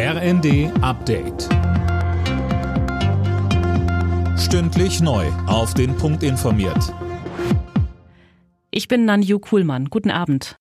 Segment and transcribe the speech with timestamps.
[0.00, 1.48] RND Update.
[4.38, 5.26] Stündlich neu.
[5.48, 6.94] Auf den Punkt informiert.
[8.70, 9.86] Ich bin Nanju Kuhlmann.
[9.86, 10.54] Guten Abend.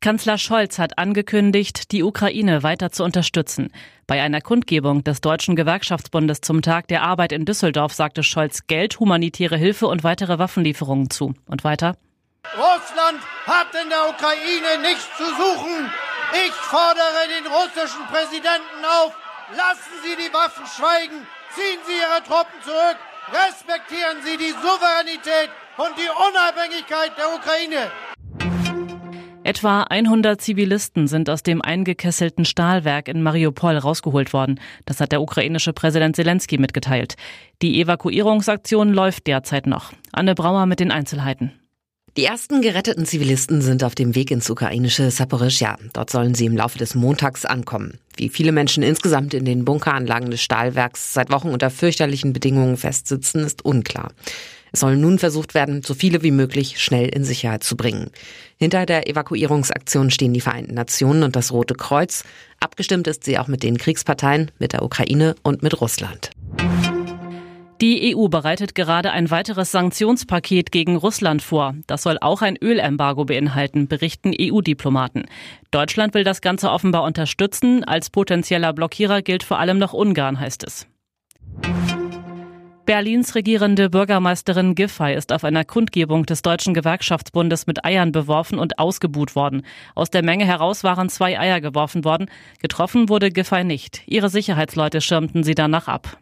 [0.00, 3.70] Kanzler Scholz hat angekündigt, die Ukraine weiter zu unterstützen.
[4.08, 8.98] Bei einer Kundgebung des Deutschen Gewerkschaftsbundes zum Tag der Arbeit in Düsseldorf sagte Scholz Geld,
[8.98, 11.34] humanitäre Hilfe und weitere Waffenlieferungen zu.
[11.46, 11.96] Und weiter?
[12.56, 15.92] Russland hat in der Ukraine nichts zu suchen.
[16.32, 19.12] Ich fordere den russischen Präsidenten auf,
[19.54, 22.96] lassen Sie die Waffen schweigen, ziehen Sie Ihre Truppen zurück,
[23.28, 27.92] respektieren Sie die Souveränität und die Unabhängigkeit der Ukraine.
[29.44, 34.60] Etwa 100 Zivilisten sind aus dem eingekesselten Stahlwerk in Mariupol rausgeholt worden.
[34.86, 37.16] Das hat der ukrainische Präsident Zelensky mitgeteilt.
[37.60, 39.92] Die Evakuierungsaktion läuft derzeit noch.
[40.12, 41.61] Anne Brauer mit den Einzelheiten.
[42.18, 45.78] Die ersten geretteten Zivilisten sind auf dem Weg ins ukrainische Saporischja.
[45.94, 47.98] Dort sollen sie im Laufe des Montags ankommen.
[48.16, 53.44] Wie viele Menschen insgesamt in den Bunkeranlagen des Stahlwerks seit Wochen unter fürchterlichen Bedingungen festsitzen,
[53.44, 54.12] ist unklar.
[54.72, 58.10] Es soll nun versucht werden, so viele wie möglich schnell in Sicherheit zu bringen.
[58.58, 62.24] Hinter der Evakuierungsaktion stehen die Vereinten Nationen und das Rote Kreuz.
[62.60, 66.30] Abgestimmt ist sie auch mit den Kriegsparteien, mit der Ukraine und mit Russland.
[67.82, 71.74] Die EU bereitet gerade ein weiteres Sanktionspaket gegen Russland vor.
[71.88, 75.24] Das soll auch ein Ölembargo beinhalten, berichten EU-Diplomaten.
[75.72, 77.82] Deutschland will das Ganze offenbar unterstützen.
[77.82, 80.86] Als potenzieller Blockierer gilt vor allem noch Ungarn, heißt es.
[82.86, 88.78] Berlins regierende Bürgermeisterin Giffey ist auf einer Kundgebung des Deutschen Gewerkschaftsbundes mit Eiern beworfen und
[88.78, 89.62] ausgebuht worden.
[89.96, 92.30] Aus der Menge heraus waren zwei Eier geworfen worden.
[92.60, 94.02] Getroffen wurde Giffey nicht.
[94.06, 96.21] Ihre Sicherheitsleute schirmten sie danach ab.